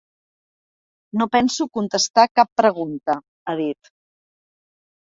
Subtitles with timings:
[1.21, 3.97] No penso contestar cap pregunta, ha dit.